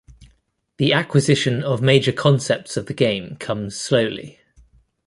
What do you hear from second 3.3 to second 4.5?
comes slowly.